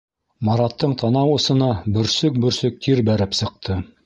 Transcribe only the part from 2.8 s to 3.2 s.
тир